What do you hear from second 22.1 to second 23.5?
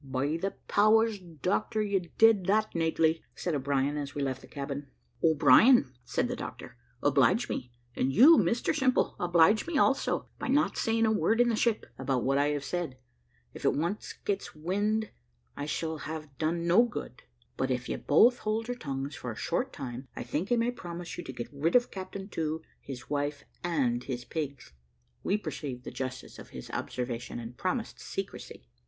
To, his wife,